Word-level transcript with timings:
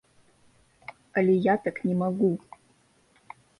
Але 1.21 1.35
я 1.45 1.55
так 1.67 1.77
не 1.91 1.95
магу. 2.01 2.33